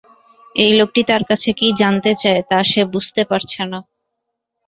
এই 0.55 0.71
লোকটি 0.79 1.01
তার 1.09 1.23
কাছে 1.29 1.49
কী 1.59 1.67
জানতে 1.81 2.11
চায়, 2.21 2.41
তা 2.49 2.57
সে 2.63 2.81
বুঝতে 2.93 3.21
পারছে 3.29 3.61
না। 3.71 3.79